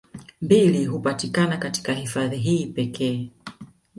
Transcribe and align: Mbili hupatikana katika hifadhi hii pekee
Mbili 0.41 0.85
hupatikana 0.85 1.57
katika 1.57 1.93
hifadhi 1.93 2.37
hii 2.37 2.65
pekee 2.65 3.29